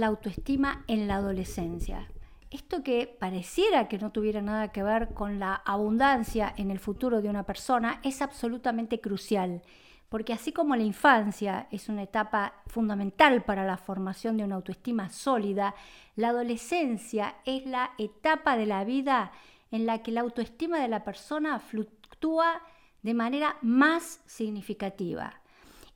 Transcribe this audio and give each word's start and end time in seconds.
la 0.00 0.06
autoestima 0.06 0.84
en 0.86 1.08
la 1.08 1.16
adolescencia. 1.16 2.08
Esto 2.50 2.82
que 2.82 3.06
pareciera 3.06 3.88
que 3.88 3.98
no 3.98 4.12
tuviera 4.12 4.40
nada 4.40 4.68
que 4.68 4.82
ver 4.82 5.14
con 5.14 5.40
la 5.40 5.54
abundancia 5.54 6.54
en 6.56 6.70
el 6.70 6.78
futuro 6.78 7.20
de 7.20 7.28
una 7.28 7.42
persona 7.42 8.00
es 8.02 8.22
absolutamente 8.22 9.00
crucial, 9.00 9.62
porque 10.08 10.32
así 10.32 10.52
como 10.52 10.76
la 10.76 10.84
infancia 10.84 11.66
es 11.70 11.88
una 11.88 12.04
etapa 12.04 12.54
fundamental 12.66 13.42
para 13.44 13.64
la 13.64 13.76
formación 13.76 14.36
de 14.36 14.44
una 14.44 14.54
autoestima 14.54 15.10
sólida, 15.10 15.74
la 16.14 16.28
adolescencia 16.28 17.36
es 17.44 17.66
la 17.66 17.90
etapa 17.98 18.56
de 18.56 18.66
la 18.66 18.84
vida 18.84 19.32
en 19.70 19.84
la 19.84 20.02
que 20.02 20.12
la 20.12 20.20
autoestima 20.20 20.78
de 20.80 20.88
la 20.88 21.02
persona 21.02 21.58
fluctúa 21.58 22.62
de 23.02 23.14
manera 23.14 23.56
más 23.62 24.22
significativa. 24.26 25.40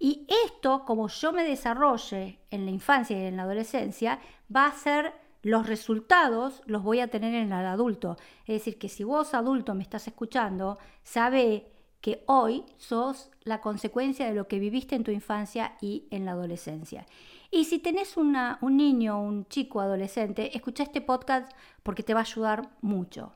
Y 0.01 0.27
esto, 0.47 0.85
como 0.85 1.09
yo 1.09 1.31
me 1.33 1.45
desarrolle 1.45 2.41
en 2.51 2.65
la 2.65 2.73
infancia 2.73 3.17
y 3.17 3.27
en 3.27 3.37
la 3.37 3.45
adolescencia, 3.45 4.19
va 4.55 4.67
a 4.67 4.73
ser 4.73 5.13
los 5.43 5.67
resultados 5.67 6.63
los 6.67 6.83
voy 6.83 7.01
a 7.01 7.09
tener 7.09 7.35
en 7.35 7.53
el 7.53 7.67
adulto. 7.67 8.17
Es 8.47 8.57
decir, 8.57 8.79
que 8.79 8.89
si 8.89 9.05
vos 9.05 9.35
adulto 9.35 9.75
me 9.75 9.83
estás 9.83 10.07
escuchando, 10.07 10.79
sabe 11.03 11.71
que 12.01 12.25
hoy 12.27 12.65
sos 12.79 13.31
la 13.43 13.61
consecuencia 13.61 14.27
de 14.27 14.35
lo 14.35 14.49
que 14.49 14.59
viviste 14.59 14.97
en 14.97 15.05
tu 15.05 15.11
infancia 15.11 15.77
y 15.81 16.07
en 16.11 16.25
la 16.25 16.33
adolescencia. 16.33 17.07
Y 17.51 17.65
si 17.65 17.79
tenés 17.79 18.17
un 18.17 18.37
niño, 18.63 19.21
un 19.21 19.47
chico 19.49 19.81
adolescente, 19.81 20.57
escucha 20.57 20.83
este 20.83 21.01
podcast 21.01 21.51
porque 21.83 22.03
te 22.03 22.15
va 22.15 22.21
a 22.21 22.23
ayudar 22.23 22.71
mucho. 22.81 23.35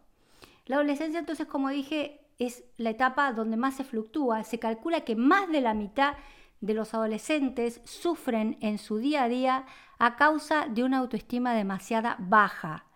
La 0.66 0.76
adolescencia, 0.76 1.18
entonces, 1.18 1.46
como 1.46 1.68
dije, 1.68 2.20
es 2.38 2.64
la 2.76 2.90
etapa 2.90 3.32
donde 3.32 3.56
más 3.56 3.76
se 3.76 3.84
fluctúa. 3.84 4.44
Se 4.44 4.58
calcula 4.58 5.02
que 5.02 5.16
más 5.16 5.50
de 5.50 5.60
la 5.60 5.74
mitad 5.74 6.14
de 6.64 6.74
los 6.74 6.94
adolescentes 6.94 7.80
sufren 7.84 8.56
en 8.60 8.78
su 8.78 8.98
día 8.98 9.24
a 9.24 9.28
día 9.28 9.66
a 9.98 10.16
causa 10.16 10.66
de 10.68 10.82
una 10.82 10.98
autoestima 10.98 11.54
demasiada 11.54 12.16
baja. 12.18 12.86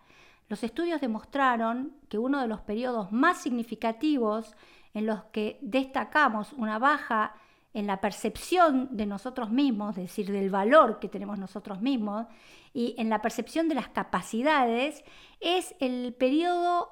Los 0.47 0.63
estudios 0.63 0.99
demostraron 0.99 1.93
que 2.09 2.17
uno 2.17 2.41
de 2.41 2.47
los 2.47 2.61
periodos 2.61 3.11
más 3.11 3.37
significativos 3.37 4.55
en 4.93 5.05
los 5.05 5.23
que 5.25 5.59
destacamos 5.61 6.53
una 6.53 6.79
baja 6.79 7.35
en 7.73 7.85
la 7.85 8.01
percepción 8.01 8.89
de 8.97 9.05
nosotros 9.05 9.51
mismos, 9.51 9.97
es 9.97 10.05
decir, 10.05 10.31
del 10.31 10.49
valor 10.49 10.99
que 10.99 11.07
tenemos 11.07 11.37
nosotros 11.37 11.81
mismos, 11.81 12.25
y 12.73 12.95
en 12.97 13.09
la 13.09 13.21
percepción 13.21 13.69
de 13.69 13.75
las 13.75 13.89
capacidades, 13.89 15.03
es 15.39 15.75
el 15.79 16.13
periodo 16.13 16.89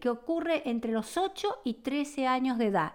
que 0.00 0.08
ocurre 0.08 0.68
entre 0.68 0.92
los 0.92 1.16
8 1.16 1.62
y 1.64 1.74
13 1.74 2.26
años 2.28 2.58
de 2.58 2.66
edad. 2.66 2.92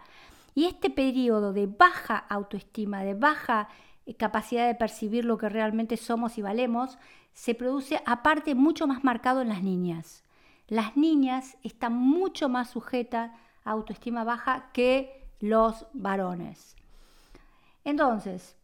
Y 0.58 0.66
este 0.66 0.89
periodo 0.89 1.53
de 1.53 1.67
baja 1.67 2.17
autoestima, 2.17 3.03
de 3.03 3.13
baja 3.13 3.69
eh, 4.08 4.16
capacidad 4.16 4.66
de 4.66 4.73
percibir 4.73 5.23
lo 5.23 5.38
que 5.38 5.50
realmente 5.50 5.97
somos 5.97 6.39
y 6.39 6.41
valemos, 6.41 6.97
se 7.31 7.53
produce 7.53 8.02
aparte 8.08 8.55
mucho 8.55 8.88
más 8.88 9.03
marcado 9.03 9.44
en 9.44 9.50
las 9.50 9.61
niñas. 9.61 10.23
Las 10.67 10.97
niñas 10.97 11.58
están 11.61 11.94
mucho 11.94 12.50
más 12.50 12.72
sujetas 12.72 13.30
a 13.66 13.69
autoestima 13.69 14.23
baja 14.23 14.72
que 14.73 15.30
los 15.39 15.85
varones. 15.94 16.75
Entonces, 17.83 18.55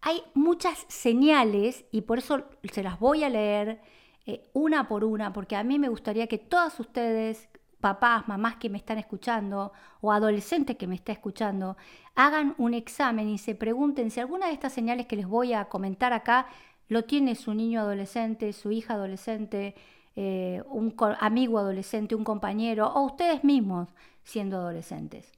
hay 0.00 0.22
muchas 0.32 0.86
señales 0.88 1.84
y 1.92 2.00
por 2.00 2.20
eso 2.20 2.44
se 2.72 2.82
las 2.82 2.98
voy 2.98 3.22
a 3.22 3.28
leer 3.28 3.82
eh, 4.24 4.48
una 4.54 4.88
por 4.88 5.04
una, 5.04 5.30
porque 5.34 5.56
a 5.56 5.62
mí 5.62 5.78
me 5.78 5.90
gustaría 5.90 6.26
que 6.26 6.38
todas 6.38 6.80
ustedes 6.80 7.50
papás, 7.80 8.26
mamás 8.26 8.56
que 8.56 8.68
me 8.68 8.78
están 8.78 8.98
escuchando 8.98 9.72
o 10.00 10.12
adolescentes 10.12 10.76
que 10.76 10.86
me 10.86 10.94
están 10.94 11.14
escuchando, 11.14 11.76
hagan 12.14 12.54
un 12.58 12.74
examen 12.74 13.28
y 13.28 13.38
se 13.38 13.54
pregunten 13.54 14.10
si 14.10 14.20
alguna 14.20 14.48
de 14.48 14.52
estas 14.52 14.72
señales 14.72 15.06
que 15.06 15.16
les 15.16 15.26
voy 15.26 15.52
a 15.52 15.66
comentar 15.66 16.12
acá 16.12 16.46
lo 16.88 17.04
tiene 17.04 17.34
su 17.34 17.54
niño 17.54 17.80
adolescente, 17.80 18.52
su 18.52 18.72
hija 18.72 18.94
adolescente, 18.94 19.74
eh, 20.16 20.62
un 20.68 20.94
amigo 21.20 21.58
adolescente, 21.58 22.14
un 22.14 22.24
compañero 22.24 22.88
o 22.88 23.02
ustedes 23.02 23.44
mismos 23.44 23.88
siendo 24.24 24.56
adolescentes. 24.56 25.32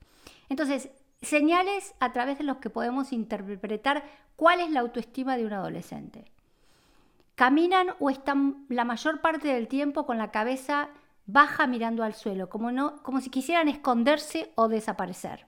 Entonces, 0.48 0.90
señales 1.20 1.94
a 2.00 2.12
través 2.12 2.38
de 2.38 2.44
los 2.44 2.58
que 2.58 2.70
podemos 2.70 3.12
interpretar 3.12 4.04
cuál 4.36 4.60
es 4.60 4.70
la 4.70 4.80
autoestima 4.80 5.36
de 5.36 5.44
un 5.44 5.52
adolescente. 5.52 6.24
Caminan 7.34 7.88
o 7.98 8.10
están 8.10 8.64
la 8.68 8.84
mayor 8.84 9.20
parte 9.20 9.48
del 9.48 9.68
tiempo 9.68 10.06
con 10.06 10.18
la 10.18 10.30
cabeza 10.30 10.88
baja 11.32 11.66
mirando 11.66 12.02
al 12.02 12.14
suelo, 12.14 12.48
como, 12.48 12.72
no, 12.72 13.02
como 13.02 13.20
si 13.20 13.30
quisieran 13.30 13.68
esconderse 13.68 14.52
o 14.54 14.68
desaparecer. 14.68 15.46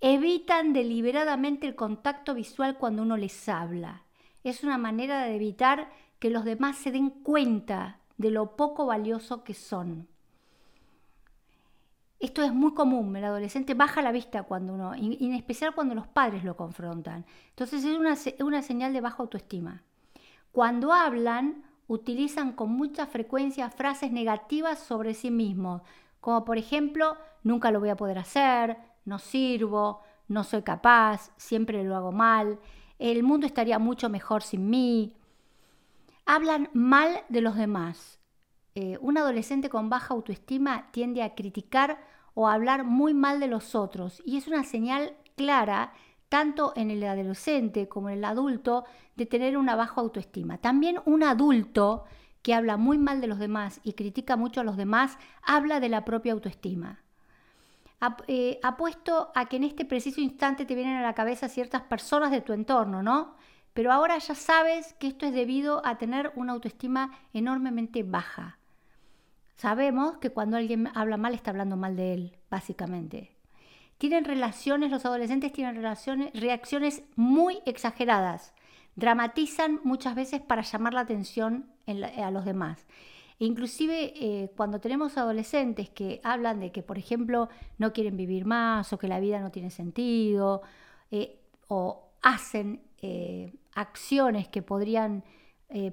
Evitan 0.00 0.72
deliberadamente 0.72 1.66
el 1.66 1.74
contacto 1.74 2.34
visual 2.34 2.76
cuando 2.76 3.02
uno 3.02 3.16
les 3.16 3.48
habla. 3.48 4.02
Es 4.44 4.62
una 4.62 4.78
manera 4.78 5.22
de 5.22 5.36
evitar 5.36 5.90
que 6.18 6.30
los 6.30 6.44
demás 6.44 6.76
se 6.76 6.92
den 6.92 7.10
cuenta 7.10 8.00
de 8.18 8.30
lo 8.30 8.56
poco 8.56 8.86
valioso 8.86 9.44
que 9.44 9.54
son. 9.54 10.08
Esto 12.18 12.42
es 12.42 12.52
muy 12.52 12.72
común, 12.72 13.14
el 13.14 13.24
adolescente 13.24 13.74
baja 13.74 14.00
la 14.00 14.10
vista 14.10 14.42
cuando 14.44 14.72
uno, 14.72 14.94
en 14.94 15.34
especial 15.34 15.74
cuando 15.74 15.94
los 15.94 16.06
padres 16.06 16.44
lo 16.44 16.56
confrontan. 16.56 17.26
Entonces 17.50 17.84
es 17.84 17.96
una, 17.96 18.14
una 18.44 18.62
señal 18.62 18.94
de 18.94 19.02
baja 19.02 19.22
autoestima. 19.22 19.82
Cuando 20.50 20.94
hablan, 20.94 21.64
utilizan 21.88 22.52
con 22.52 22.70
mucha 22.70 23.06
frecuencia 23.06 23.70
frases 23.70 24.10
negativas 24.10 24.78
sobre 24.78 25.14
sí 25.14 25.30
mismos, 25.30 25.82
como 26.20 26.44
por 26.44 26.58
ejemplo, 26.58 27.16
nunca 27.42 27.70
lo 27.70 27.80
voy 27.80 27.90
a 27.90 27.96
poder 27.96 28.18
hacer, 28.18 28.76
no 29.04 29.18
sirvo, 29.18 30.02
no 30.28 30.42
soy 30.42 30.62
capaz, 30.62 31.30
siempre 31.36 31.84
lo 31.84 31.94
hago 31.94 32.12
mal, 32.12 32.58
el 32.98 33.22
mundo 33.22 33.46
estaría 33.46 33.78
mucho 33.78 34.08
mejor 34.08 34.42
sin 34.42 34.68
mí. 34.68 35.14
Hablan 36.24 36.70
mal 36.72 37.22
de 37.28 37.40
los 37.40 37.56
demás. 37.56 38.18
Eh, 38.74 38.98
un 39.00 39.16
adolescente 39.18 39.68
con 39.68 39.88
baja 39.88 40.14
autoestima 40.14 40.90
tiende 40.90 41.22
a 41.22 41.34
criticar 41.34 41.98
o 42.34 42.48
a 42.48 42.54
hablar 42.54 42.84
muy 42.84 43.14
mal 43.14 43.40
de 43.40 43.46
los 43.46 43.74
otros 43.74 44.20
y 44.24 44.36
es 44.36 44.48
una 44.48 44.64
señal 44.64 45.16
clara 45.36 45.92
tanto 46.28 46.72
en 46.76 46.90
el 46.90 47.02
adolescente 47.04 47.88
como 47.88 48.08
en 48.08 48.18
el 48.18 48.24
adulto, 48.24 48.84
de 49.14 49.26
tener 49.26 49.56
una 49.56 49.76
baja 49.76 50.00
autoestima. 50.00 50.58
También 50.58 51.00
un 51.04 51.22
adulto 51.22 52.04
que 52.42 52.54
habla 52.54 52.76
muy 52.76 52.98
mal 52.98 53.20
de 53.20 53.26
los 53.26 53.38
demás 53.38 53.80
y 53.82 53.94
critica 53.94 54.36
mucho 54.36 54.60
a 54.60 54.64
los 54.64 54.76
demás, 54.76 55.18
habla 55.42 55.80
de 55.80 55.88
la 55.88 56.04
propia 56.04 56.32
autoestima. 56.32 57.00
Eh, 58.28 58.60
apuesto 58.62 59.32
a 59.34 59.46
que 59.46 59.56
en 59.56 59.64
este 59.64 59.84
preciso 59.84 60.20
instante 60.20 60.64
te 60.64 60.74
vienen 60.74 60.96
a 60.96 61.02
la 61.02 61.14
cabeza 61.14 61.48
ciertas 61.48 61.82
personas 61.82 62.30
de 62.30 62.42
tu 62.42 62.52
entorno, 62.52 63.02
¿no? 63.02 63.34
Pero 63.72 63.92
ahora 63.92 64.18
ya 64.18 64.34
sabes 64.34 64.94
que 64.94 65.08
esto 65.08 65.26
es 65.26 65.32
debido 65.32 65.84
a 65.84 65.98
tener 65.98 66.32
una 66.36 66.52
autoestima 66.52 67.10
enormemente 67.32 68.02
baja. 68.02 68.58
Sabemos 69.56 70.18
que 70.18 70.30
cuando 70.30 70.56
alguien 70.56 70.90
habla 70.94 71.16
mal 71.16 71.34
está 71.34 71.50
hablando 71.50 71.76
mal 71.76 71.96
de 71.96 72.12
él, 72.12 72.36
básicamente 72.50 73.35
tienen 73.98 74.24
relaciones, 74.24 74.90
los 74.90 75.06
adolescentes 75.06 75.52
tienen 75.52 75.76
relaciones, 75.76 76.32
reacciones 76.34 77.02
muy 77.16 77.60
exageradas, 77.64 78.52
dramatizan 78.94 79.80
muchas 79.84 80.14
veces 80.14 80.40
para 80.40 80.62
llamar 80.62 80.94
la 80.94 81.00
atención 81.00 81.66
a 81.86 82.30
los 82.30 82.44
demás. 82.44 82.86
E 83.38 83.44
inclusive 83.44 84.14
eh, 84.16 84.50
cuando 84.56 84.80
tenemos 84.80 85.16
adolescentes 85.18 85.90
que 85.90 86.20
hablan 86.24 86.60
de 86.60 86.72
que, 86.72 86.82
por 86.82 86.98
ejemplo, 86.98 87.48
no 87.78 87.92
quieren 87.92 88.16
vivir 88.16 88.46
más 88.46 88.92
o 88.92 88.98
que 88.98 89.08
la 89.08 89.20
vida 89.20 89.40
no 89.40 89.50
tiene 89.50 89.70
sentido, 89.70 90.62
eh, 91.10 91.38
o 91.68 92.08
hacen 92.22 92.82
eh, 93.02 93.54
acciones 93.74 94.48
que 94.48 94.62
podrían 94.62 95.24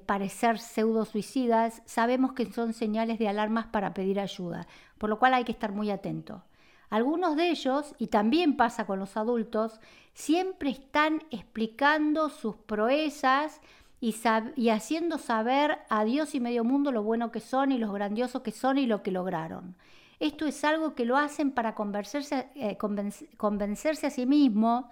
parecer 0.06 0.60
pseudo 0.60 1.04
suicidas, 1.04 1.82
sabemos 1.84 2.32
que 2.32 2.46
son 2.52 2.74
señales 2.74 3.18
de 3.18 3.26
alarmas 3.26 3.66
para 3.66 3.92
pedir 3.92 4.20
ayuda, 4.20 4.68
por 4.98 5.10
lo 5.10 5.18
cual 5.18 5.34
hay 5.34 5.42
que 5.42 5.50
estar 5.50 5.72
muy 5.72 5.90
atento. 5.90 6.44
Algunos 6.90 7.36
de 7.36 7.50
ellos, 7.50 7.94
y 7.98 8.08
también 8.08 8.56
pasa 8.56 8.86
con 8.86 8.98
los 8.98 9.16
adultos, 9.16 9.80
siempre 10.12 10.70
están 10.70 11.22
explicando 11.30 12.28
sus 12.28 12.56
proezas 12.56 13.60
y, 14.00 14.68
haciendo 14.68 15.18
saber 15.18 15.78
a 15.88 16.04
Dios 16.04 16.34
y 16.34 16.40
medio 16.40 16.62
mundo 16.62 16.92
lo 16.92 17.02
bueno 17.02 17.32
que 17.32 17.40
son 17.40 17.72
y 17.72 17.78
lo 17.78 17.90
grandiosos 17.92 18.42
que 18.42 18.50
son 18.52 18.78
y 18.78 18.86
lo 18.86 19.02
que 19.02 19.10
lograron. 19.10 19.76
Esto 20.20 20.46
es 20.46 20.62
algo 20.64 20.94
que 20.94 21.06
lo 21.06 21.16
hacen 21.16 21.50
para 21.52 21.74
convencerse, 21.74 22.48
eh, 22.54 22.76
convencerse 22.76 24.06
a 24.06 24.10
sí 24.10 24.26
mismos 24.26 24.84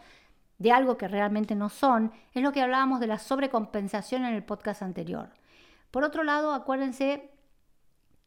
de 0.58 0.72
algo 0.72 0.96
que 0.96 1.08
realmente 1.08 1.54
no 1.54 1.68
son. 1.68 2.12
Es 2.32 2.42
lo 2.42 2.52
que 2.52 2.62
hablábamos 2.62 3.00
de 3.00 3.06
la 3.06 3.18
sobrecompensación 3.18 4.24
en 4.24 4.34
el 4.34 4.42
podcast 4.42 4.82
anterior. 4.82 5.28
Por 5.90 6.04
otro 6.04 6.24
lado, 6.24 6.54
acuérdense 6.54 7.30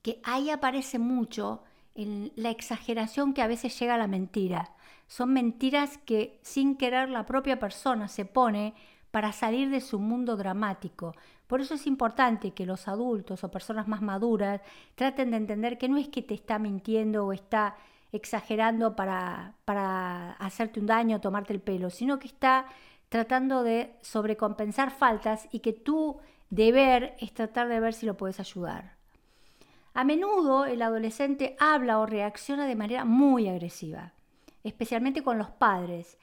que 0.01 0.21
ahí 0.23 0.51
aparece 0.51 0.99
mucho 0.99 1.63
la 1.95 2.49
exageración 2.49 3.33
que 3.33 3.41
a 3.41 3.47
veces 3.47 3.77
llega 3.79 3.95
a 3.95 3.97
la 3.97 4.07
mentira. 4.07 4.71
Son 5.07 5.31
mentiras 5.31 5.97
que 5.99 6.39
sin 6.41 6.75
querer 6.75 7.09
la 7.09 7.25
propia 7.25 7.59
persona 7.59 8.07
se 8.07 8.25
pone 8.25 8.73
para 9.11 9.31
salir 9.31 9.69
de 9.69 9.79
su 9.79 9.99
mundo 9.99 10.35
dramático. 10.35 11.15
Por 11.47 11.61
eso 11.61 11.75
es 11.75 11.87
importante 11.87 12.51
que 12.51 12.65
los 12.65 12.87
adultos 12.87 13.43
o 13.43 13.51
personas 13.51 13.87
más 13.87 14.01
maduras 14.01 14.61
traten 14.95 15.31
de 15.31 15.37
entender 15.37 15.77
que 15.77 15.87
no 15.87 15.97
es 15.97 16.09
que 16.09 16.21
te 16.21 16.33
está 16.33 16.59
mintiendo 16.59 17.25
o 17.25 17.33
está 17.33 17.77
exagerando 18.11 18.95
para, 18.95 19.53
para 19.63 20.33
hacerte 20.33 20.79
un 20.79 20.87
daño 20.87 21.21
tomarte 21.21 21.53
el 21.53 21.61
pelo, 21.61 21.89
sino 21.89 22.19
que 22.19 22.27
está 22.27 22.65
tratando 23.09 23.63
de 23.63 23.95
sobrecompensar 24.01 24.91
faltas 24.91 25.47
y 25.51 25.59
que 25.59 25.73
tu 25.73 26.17
deber 26.49 27.15
es 27.19 27.33
tratar 27.33 27.69
de 27.69 27.79
ver 27.79 27.93
si 27.93 28.05
lo 28.05 28.17
puedes 28.17 28.39
ayudar. 28.39 28.94
A 29.95 30.03
menudo 30.03 30.65
el 30.65 30.81
adolescente 30.81 31.55
habla 31.57 31.99
o 31.99 32.05
reacciona 32.05 32.65
de 32.65 32.75
manera 32.75 33.05
muy 33.05 33.47
agresiva, 33.47 34.11
especialmente 34.65 35.23
con 35.23 35.37
los 35.37 35.49
padres, 35.51 36.17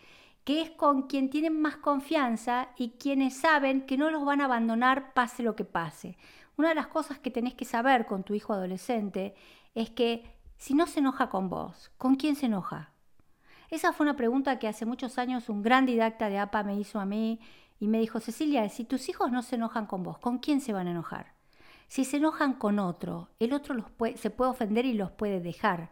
que 0.45 0.61
es 0.61 0.71
con 0.71 1.05
quien 1.05 1.31
tienen 1.31 1.59
más 1.59 1.79
confianza 1.79 2.69
y 2.77 2.91
quienes 2.99 3.35
saben 3.35 3.87
que 3.87 3.97
no 3.97 4.11
los 4.11 4.27
van 4.27 4.43
a 4.43 4.45
abandonar 4.45 5.15
pase 5.15 5.43
lo 5.43 5.57
que 5.57 5.65
pase. 5.65 6.19
Una 6.59 6.69
de 6.69 6.75
las 6.75 6.89
cosas 6.89 7.19
que 7.19 7.31
tenés 7.31 7.55
que 7.55 7.65
saber 7.65 8.05
con 8.05 8.25
tu 8.25 8.35
hijo 8.35 8.53
adolescente 8.53 9.35
es 9.75 9.89
que 9.89 10.37
si 10.59 10.75
no 10.75 10.87
se 10.87 11.01
enoja 11.01 11.31
con 11.31 11.49
vos, 11.49 11.91
¿con 11.97 12.17
quién 12.17 12.37
se 12.37 12.47
enoja? 12.47 12.91
Esa 13.71 13.95
fue 13.95 14.05
una 14.05 14.17
pregunta 14.17 14.59
que 14.59 14.69
hace 14.69 14.85
muchos 14.85 15.17
años 15.17 15.49
un 15.49 15.63
gran 15.63 15.87
didacta 15.87 16.29
de 16.29 16.39
APA 16.39 16.63
me 16.63 16.79
hizo 16.79 17.01
a 17.01 17.07
mí 17.07 17.41
y 17.81 17.89
me 17.89 18.01
dijo, 18.01 18.21
Cecilia, 18.21 18.69
si 18.69 18.85
tus 18.85 19.09
hijos 19.09 19.33
no 19.33 19.41
se 19.41 19.55
enojan 19.55 19.87
con 19.87 20.03
vos, 20.03 20.19
¿con 20.19 20.41
quién 20.41 20.61
se 20.61 20.75
van 20.75 20.89
a 20.89 20.91
enojar? 20.91 21.32
Si 21.93 22.07
se 22.07 22.17
enojan 22.17 22.55
con 22.55 22.79
otro, 22.79 23.29
el 23.39 23.53
otro 23.53 23.75
los 23.75 23.85
se 24.19 24.31
puede 24.31 24.51
ofender 24.51 24.87
y 24.87 24.95
los 24.95 25.11
puede 25.11 25.41
dejar. 25.41 25.91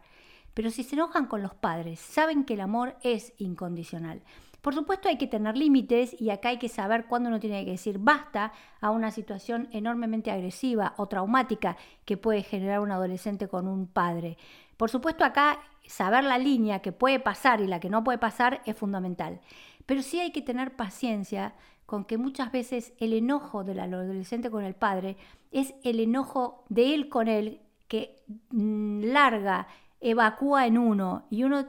Pero 0.55 0.71
si 0.71 0.81
se 0.81 0.95
enojan 0.95 1.27
con 1.27 1.43
los 1.43 1.53
padres, 1.53 1.99
saben 1.99 2.43
que 2.43 2.55
el 2.55 2.61
amor 2.61 2.95
es 3.03 3.33
incondicional. 3.37 4.23
Por 4.63 4.73
supuesto 4.73 5.09
hay 5.09 5.19
que 5.19 5.27
tener 5.27 5.55
límites 5.55 6.19
y 6.19 6.31
acá 6.31 6.49
hay 6.49 6.57
que 6.57 6.69
saber 6.69 7.05
cuándo 7.05 7.29
uno 7.29 7.39
tiene 7.39 7.63
que 7.65 7.69
decir 7.69 7.99
basta 7.99 8.51
a 8.79 8.89
una 8.89 9.11
situación 9.11 9.69
enormemente 9.73 10.31
agresiva 10.31 10.95
o 10.97 11.05
traumática 11.05 11.77
que 12.03 12.17
puede 12.17 12.41
generar 12.41 12.79
un 12.79 12.91
adolescente 12.91 13.47
con 13.47 13.67
un 13.67 13.85
padre. 13.85 14.39
Por 14.77 14.89
supuesto 14.89 15.23
acá 15.23 15.59
saber 15.85 16.23
la 16.23 16.39
línea 16.39 16.79
que 16.79 16.93
puede 16.93 17.19
pasar 17.19 17.61
y 17.61 17.67
la 17.67 17.79
que 17.79 17.91
no 17.91 18.03
puede 18.03 18.17
pasar 18.17 18.63
es 18.65 18.75
fundamental. 18.75 19.39
Pero 19.85 20.01
sí 20.01 20.19
hay 20.19 20.31
que 20.31 20.41
tener 20.41 20.75
paciencia 20.75 21.53
con 21.85 22.05
que 22.05 22.17
muchas 22.17 22.51
veces 22.51 22.93
el 22.99 23.13
enojo 23.13 23.63
del 23.63 23.79
adolescente 23.79 24.49
con 24.49 24.63
el 24.63 24.73
padre 24.73 25.17
es 25.51 25.73
el 25.83 25.99
enojo 25.99 26.63
de 26.69 26.93
él 26.93 27.09
con 27.09 27.27
él 27.27 27.59
que 27.87 28.23
mm, 28.51 29.03
larga, 29.03 29.67
evacúa 29.99 30.65
en 30.65 30.77
uno 30.77 31.25
y 31.29 31.43
uno 31.43 31.67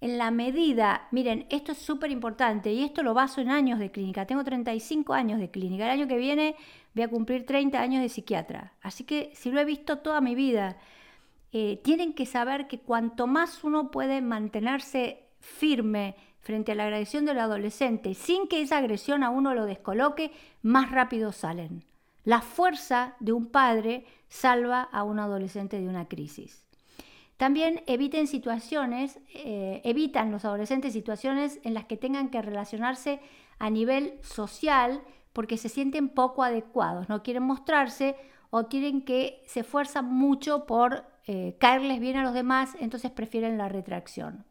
en 0.00 0.18
la 0.18 0.30
medida, 0.30 1.08
miren, 1.12 1.46
esto 1.48 1.72
es 1.72 1.78
súper 1.78 2.10
importante 2.10 2.70
y 2.72 2.84
esto 2.84 3.02
lo 3.02 3.14
baso 3.14 3.40
en 3.40 3.50
años 3.50 3.78
de 3.78 3.90
clínica. 3.90 4.26
Tengo 4.26 4.44
35 4.44 5.14
años 5.14 5.40
de 5.40 5.50
clínica. 5.50 5.84
El 5.84 5.92
año 5.92 6.06
que 6.06 6.18
viene 6.18 6.56
voy 6.94 7.04
a 7.04 7.08
cumplir 7.08 7.46
30 7.46 7.80
años 7.80 8.02
de 8.02 8.10
psiquiatra. 8.10 8.74
Así 8.82 9.04
que 9.04 9.30
si 9.34 9.50
lo 9.50 9.60
he 9.60 9.64
visto 9.64 9.98
toda 9.98 10.20
mi 10.20 10.34
vida, 10.34 10.76
eh, 11.52 11.80
tienen 11.82 12.12
que 12.12 12.26
saber 12.26 12.66
que 12.68 12.80
cuanto 12.80 13.26
más 13.26 13.64
uno 13.64 13.90
puede 13.90 14.20
mantenerse 14.20 15.24
firme 15.40 16.16
frente 16.44 16.72
a 16.72 16.74
la 16.74 16.84
agresión 16.84 17.24
del 17.24 17.38
adolescente 17.38 18.14
sin 18.14 18.46
que 18.46 18.60
esa 18.60 18.78
agresión 18.78 19.24
a 19.24 19.30
uno 19.30 19.54
lo 19.54 19.64
descoloque, 19.64 20.30
más 20.62 20.92
rápido 20.92 21.32
salen. 21.32 21.84
La 22.24 22.40
fuerza 22.40 23.16
de 23.18 23.32
un 23.32 23.46
padre 23.46 24.04
salva 24.28 24.82
a 24.82 25.02
un 25.02 25.18
adolescente 25.18 25.80
de 25.80 25.88
una 25.88 26.06
crisis. 26.06 26.64
También 27.36 27.82
eviten 27.86 28.26
situaciones, 28.26 29.18
eh, 29.34 29.80
evitan 29.84 30.30
los 30.30 30.44
adolescentes 30.44 30.92
situaciones 30.92 31.58
en 31.64 31.74
las 31.74 31.86
que 31.86 31.96
tengan 31.96 32.28
que 32.28 32.40
relacionarse 32.40 33.20
a 33.58 33.70
nivel 33.70 34.14
social 34.22 35.02
porque 35.32 35.56
se 35.56 35.68
sienten 35.68 36.08
poco 36.08 36.44
adecuados, 36.44 37.08
no 37.08 37.22
quieren 37.22 37.42
mostrarse 37.42 38.16
o 38.50 38.68
quieren 38.68 39.02
que 39.02 39.42
se 39.46 39.60
esfuerzan 39.60 40.04
mucho 40.04 40.66
por 40.66 41.04
eh, 41.26 41.56
caerles 41.58 42.00
bien 42.00 42.16
a 42.16 42.22
los 42.22 42.34
demás, 42.34 42.76
entonces 42.78 43.10
prefieren 43.10 43.58
la 43.58 43.68
retracción. 43.68 44.44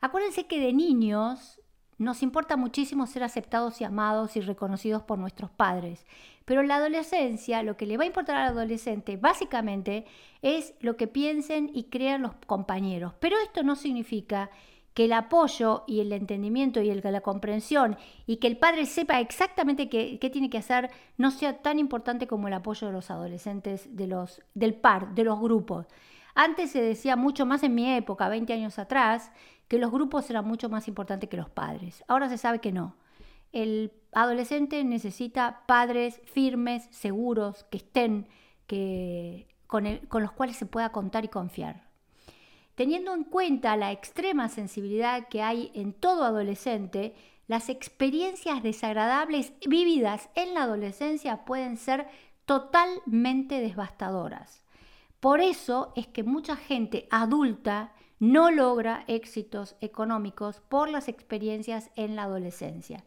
Acuérdense 0.00 0.46
que 0.46 0.60
de 0.60 0.72
niños 0.72 1.60
nos 1.98 2.22
importa 2.22 2.56
muchísimo 2.56 3.06
ser 3.06 3.24
aceptados 3.24 3.80
y 3.80 3.84
amados 3.84 4.36
y 4.36 4.40
reconocidos 4.40 5.02
por 5.02 5.18
nuestros 5.18 5.50
padres. 5.50 6.06
Pero 6.44 6.60
en 6.60 6.68
la 6.68 6.76
adolescencia, 6.76 7.62
lo 7.62 7.76
que 7.76 7.86
le 7.86 7.96
va 7.96 8.04
a 8.04 8.06
importar 8.06 8.36
al 8.36 8.52
adolescente 8.52 9.16
básicamente 9.16 10.06
es 10.40 10.74
lo 10.80 10.96
que 10.96 11.08
piensen 11.08 11.70
y 11.74 11.84
crean 11.84 12.22
los 12.22 12.34
compañeros. 12.46 13.14
Pero 13.18 13.36
esto 13.44 13.64
no 13.64 13.74
significa 13.74 14.50
que 14.94 15.04
el 15.04 15.12
apoyo 15.12 15.84
y 15.86 16.00
el 16.00 16.12
entendimiento 16.12 16.80
y 16.80 16.92
la 16.92 17.20
comprensión 17.20 17.96
y 18.26 18.36
que 18.38 18.48
el 18.48 18.56
padre 18.56 18.86
sepa 18.86 19.20
exactamente 19.20 19.88
qué, 19.88 20.18
tiene 20.32 20.50
que 20.50 20.58
hacer 20.58 20.90
no 21.16 21.30
sea 21.30 21.58
tan 21.58 21.78
importante 21.78 22.26
como 22.26 22.48
el 22.48 22.54
apoyo 22.54 22.86
de 22.88 22.92
los 22.92 23.10
adolescentes, 23.10 23.94
de 23.96 24.06
los, 24.08 24.42
del 24.54 24.74
par, 24.74 25.14
de 25.14 25.24
los 25.24 25.38
grupos. 25.38 25.86
Antes 26.34 26.70
se 26.70 26.82
decía 26.82 27.14
mucho 27.14 27.46
más 27.46 27.62
en 27.62 27.74
mi 27.74 27.92
época, 27.94 28.28
20 28.28 28.52
años 28.52 28.78
atrás, 28.78 29.30
que 29.68 29.78
los 29.78 29.92
grupos 29.92 30.28
eran 30.30 30.46
mucho 30.46 30.68
más 30.68 30.88
importantes 30.88 31.28
que 31.28 31.36
los 31.36 31.50
padres. 31.50 32.02
Ahora 32.08 32.28
se 32.28 32.38
sabe 32.38 32.60
que 32.60 32.72
no. 32.72 32.96
El 33.52 33.92
adolescente 34.12 34.82
necesita 34.84 35.62
padres 35.66 36.20
firmes, 36.24 36.88
seguros, 36.90 37.64
que 37.70 37.78
estén, 37.78 38.28
que, 38.66 39.46
con, 39.66 39.84
con 40.08 40.22
los 40.22 40.32
cuales 40.32 40.56
se 40.56 40.66
pueda 40.66 40.90
contar 40.90 41.24
y 41.24 41.28
confiar. 41.28 41.88
Teniendo 42.74 43.12
en 43.14 43.24
cuenta 43.24 43.76
la 43.76 43.92
extrema 43.92 44.48
sensibilidad 44.48 45.28
que 45.28 45.42
hay 45.42 45.70
en 45.74 45.92
todo 45.92 46.24
adolescente, 46.24 47.14
las 47.46 47.70
experiencias 47.70 48.62
desagradables 48.62 49.52
vividas 49.66 50.28
en 50.34 50.54
la 50.54 50.62
adolescencia 50.62 51.44
pueden 51.44 51.76
ser 51.76 52.06
totalmente 52.44 53.60
devastadoras. 53.60 54.62
Por 55.18 55.40
eso 55.40 55.92
es 55.96 56.06
que 56.06 56.22
mucha 56.22 56.56
gente 56.56 57.08
adulta 57.10 57.92
no 58.18 58.50
logra 58.50 59.04
éxitos 59.06 59.76
económicos 59.80 60.60
por 60.68 60.88
las 60.88 61.08
experiencias 61.08 61.90
en 61.96 62.16
la 62.16 62.24
adolescencia. 62.24 63.04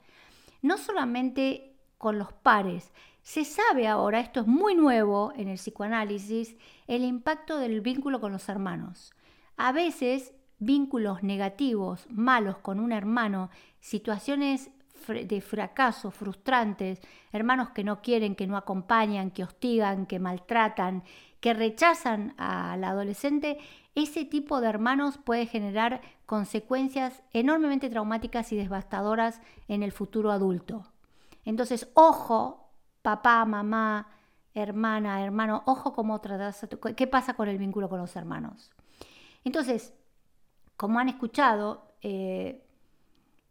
No 0.62 0.78
solamente 0.78 1.76
con 1.98 2.18
los 2.18 2.34
pares, 2.34 2.92
se 3.22 3.46
sabe 3.46 3.88
ahora, 3.88 4.20
esto 4.20 4.42
es 4.42 4.48
muy 4.48 4.74
nuevo 4.74 5.32
en 5.36 5.48
el 5.48 5.58
psicoanálisis, 5.58 6.56
el 6.88 7.04
impacto 7.04 7.58
del 7.58 7.82
vínculo 7.82 8.20
con 8.20 8.32
los 8.32 8.50
hermanos. 8.50 9.14
A 9.58 9.72
veces 9.72 10.34
vínculos 10.58 11.24
negativos, 11.24 12.08
malos 12.10 12.58
con 12.58 12.80
un 12.80 12.92
hermano, 12.92 13.50
situaciones 13.80 14.72
de 15.08 15.42
fracaso, 15.42 16.12
frustrantes, 16.12 17.02
hermanos 17.32 17.72
que 17.72 17.84
no 17.84 18.02
quieren, 18.02 18.36
que 18.36 18.48
no 18.48 18.58
acompañan, 18.58 19.32
que 19.32 19.44
hostigan, 19.44 20.06
que 20.06 20.20
maltratan, 20.20 21.04
que 21.40 21.54
rechazan 21.56 22.36
al 22.38 22.84
adolescente, 22.84 23.58
ese 23.96 24.26
tipo 24.26 24.62
de 24.62 24.70
hermanos 24.70 25.18
puede 25.18 25.46
generar 25.46 26.02
consecuencias 26.26 27.24
enormemente 27.34 27.90
traumáticas 27.90 28.52
y 28.52 28.58
devastadoras 28.58 29.42
en 29.68 29.84
el 29.84 29.92
futuro 29.92 30.32
adulto. 30.32 30.86
Entonces, 31.44 31.90
ojo, 31.94 32.70
papá, 33.02 33.44
mamá, 33.46 34.08
hermana, 34.54 35.24
hermano, 35.24 35.64
ojo 35.66 35.94
cómo 35.94 36.20
tratas, 36.22 36.68
qué 36.96 37.08
pasa 37.08 37.34
con 37.34 37.50
el 37.50 37.58
vínculo 37.58 37.90
con 37.90 38.00
los 38.00 38.16
hermanos. 38.16 38.72
Entonces, 39.44 39.94
como 40.78 41.00
han 41.00 41.10
escuchado, 41.10 41.88
eh, 42.02 42.66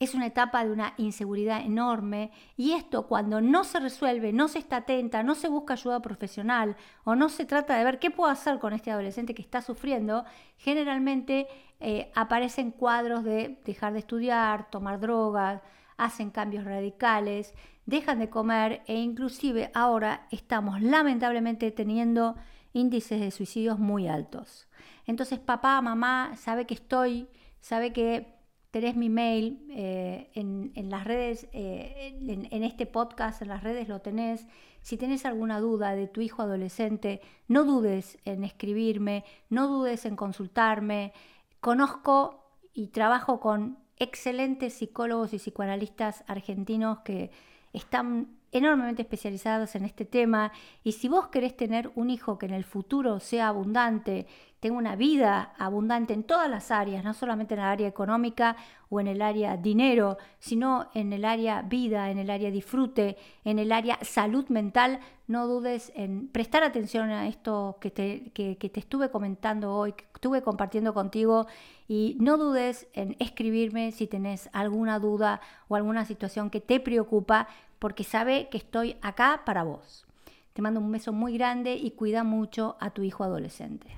es 0.01 0.15
una 0.15 0.27
etapa 0.27 0.65
de 0.65 0.73
una 0.73 0.95
inseguridad 0.97 1.61
enorme 1.61 2.33
y 2.57 2.73
esto 2.73 3.07
cuando 3.07 3.43
no 3.43 3.65
se 3.65 3.79
resuelve, 3.81 4.33
no 4.33 4.49
se 4.49 4.59
está 4.59 4.79
atenta, 4.79 5.23
no 5.23 5.35
se 5.35 5.51
busca 5.51 5.75
ayuda 5.75 6.01
profesional 6.01 6.75
o 7.05 7.15
no 7.15 7.29
se 7.29 7.45
trata 7.45 7.77
de 7.77 7.85
ver 7.85 7.99
qué 7.99 8.11
puedo 8.11 8.31
hacer 8.31 8.59
con 8.59 8.73
este 8.73 8.91
adolescente 8.91 9.35
que 9.35 9.43
está 9.43 9.61
sufriendo, 9.61 10.25
generalmente 10.57 11.49
eh, 11.81 12.11
aparecen 12.15 12.71
cuadros 12.71 13.25
de 13.25 13.61
dejar 13.67 13.93
de 13.93 13.99
estudiar, 13.99 14.71
tomar 14.71 15.01
drogas, 15.01 15.61
hacen 15.99 16.31
cambios 16.31 16.65
radicales, 16.65 17.53
dejan 17.85 18.21
de 18.21 18.31
comer 18.31 18.83
e 18.87 18.95
inclusive 18.95 19.71
ahora 19.75 20.27
estamos 20.31 20.81
lamentablemente 20.81 21.71
teniendo 21.73 22.37
índices 22.73 23.21
de 23.21 23.31
suicidios 23.31 23.79
muy 23.79 24.09
altos. 24.09 24.67
Entonces 25.05 25.39
papá, 25.39 25.79
mamá, 25.83 26.37
sabe 26.37 26.65
que 26.65 26.73
estoy, 26.73 27.29
sabe 27.61 27.93
que 27.93 28.40
tenés 28.71 28.97
mi 28.97 29.09
mail 29.09 29.67
eh, 29.71 30.31
en, 30.35 30.91
las 30.91 31.05
redes, 31.05 31.49
eh, 31.53 32.17
en, 32.21 32.63
este 32.63 32.87
podcast, 32.87 33.43
en 33.43 33.49
las 33.49 33.63
redes 33.63 33.89
lo 33.89 34.01
tenés. 34.01 34.47
Si 34.81 34.97
tenés 34.97 35.27
alguna 35.27 35.61
duda 35.61 35.95
de 35.95 36.07
tu 36.07 36.21
hijo 36.21 36.43
adolescente, 36.43 37.21
no 37.49 37.65
dudes 37.65 38.19
en 38.25 38.45
escribirme, 38.45 39.25
no 39.49 39.67
dudes 39.67 40.05
en 40.05 40.17
consultarme. 40.17 41.13
Conozco 41.61 42.45
y 42.73 42.89
trabajo 42.89 43.41
con 43.41 43.79
excelentes 43.99 44.75
psicólogos 44.75 45.35
y 45.35 45.39
psicoanalistas 45.39 46.25
argentinos 46.27 47.01
que 47.01 47.31
están 47.73 48.39
enormemente 48.53 49.03
especializados 49.03 49.75
en 49.75 49.85
este 49.85 50.05
tema 50.05 50.53
y 50.83 50.93
si 50.93 51.09
vos 51.09 51.29
querés 51.29 51.57
tener 51.57 51.93
un 51.95 52.11
hijo 52.11 52.39
que 52.39 52.47
en 52.47 52.55
el 52.55 52.65
futuro 52.65 53.21
sea 53.21 53.49
abundante, 53.49 54.27
tenga 54.61 54.77
una 54.77 54.95
vida 54.95 55.55
abundante 55.59 56.13
en 56.13 56.23
todas 56.23 56.49
las 56.49 56.71
áreas, 56.71 57.03
no 57.03 57.15
solamente 57.15 57.55
en 57.55 57.61
el 57.61 57.67
área 57.67 57.89
económica 57.89 58.57
o 58.91 59.01
en 59.01 59.09
el 59.09 59.23
área 59.23 59.57
dinero, 59.57 60.19
sino 60.39 60.91
en 60.95 61.13
el 61.13 61.25
área 61.25 61.63
vida, 61.63 62.11
en 62.11 62.19
el 62.19 62.31
área 62.31 62.51
disfrute, 62.51 63.17
en 63.45 63.59
el 63.59 63.73
área 63.73 63.99
salud 64.03 64.47
mental, 64.49 65.01
no 65.27 65.47
dudes 65.47 65.93
en 65.95 66.29
prestar 66.29 66.63
atención 66.63 67.11
a 67.11 67.27
esto 67.27 67.79
que 67.81 67.91
te, 67.91 68.31
que 68.33 68.55
te 68.57 68.81
estuve 68.81 69.11
comentando 69.11 69.75
hoy, 69.75 69.93
que 69.93 70.05
estuve 70.15 70.43
compartiendo 70.43 70.93
contigo 70.93 71.47
y 71.89 72.17
no 72.21 72.37
dudes 72.37 72.87
en 72.93 73.17
escribirme 73.19 73.93
si 73.93 74.07
tenés 74.07 74.51
alguna 74.53 74.99
duda 74.99 75.41
o 75.69 75.77
alguna 75.77 76.05
situación 76.05 76.51
que 76.51 76.61
te 76.61 76.79
preocupa, 76.81 77.49
porque 77.79 78.05
sabe 78.05 78.49
que 78.51 78.59
estoy 78.59 78.97
acá 79.01 79.43
para 79.47 79.65
vos. 79.65 80.07
Te 80.53 80.63
mando 80.63 80.81
un 80.81 80.93
beso 80.93 81.13
muy 81.13 81.39
grande 81.39 81.75
y 81.75 81.93
cuida 81.93 82.23
mucho 82.23 82.77
a 82.81 82.91
tu 82.91 83.03
hijo 83.03 83.25
adolescente. 83.25 83.89